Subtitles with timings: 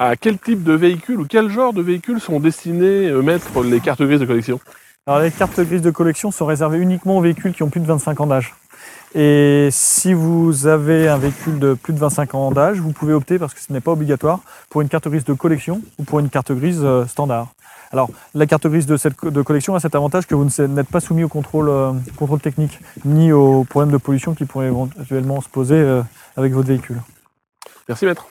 [0.00, 3.80] À quel type de véhicule ou quel genre de véhicule sont destinés euh, mettre les
[3.80, 4.60] cartes grises de collection?
[5.08, 7.86] Alors les cartes grises de collection sont réservées uniquement aux véhicules qui ont plus de
[7.86, 8.54] 25 ans d'âge.
[9.16, 13.40] Et si vous avez un véhicule de plus de 25 ans d'âge, vous pouvez opter,
[13.40, 14.38] parce que ce n'est pas obligatoire,
[14.70, 17.48] pour une carte grise de collection ou pour une carte grise euh, standard.
[17.90, 21.00] Alors, la carte grise de, cette, de collection a cet avantage que vous n'êtes pas
[21.00, 25.48] soumis au contrôle, euh, contrôle technique, ni aux problèmes de pollution qui pourraient éventuellement se
[25.48, 26.02] poser
[26.36, 27.00] avec votre véhicule.
[27.88, 28.28] Merci maître.